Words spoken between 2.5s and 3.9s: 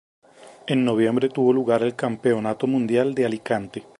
Mundial de Alicante.